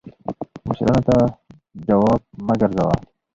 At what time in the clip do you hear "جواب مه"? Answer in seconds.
1.87-2.53